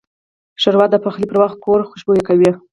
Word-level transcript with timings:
ښوروا 0.61 0.85
د 0.91 0.95
پخلي 1.03 1.25
پر 1.29 1.37
وخت 1.43 1.57
کور 1.65 1.79
خوشبویه 1.89 2.23
کوي. 2.29 2.51